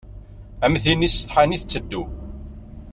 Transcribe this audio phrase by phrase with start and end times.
[0.65, 2.03] Am tin isetḥan i tetteddu.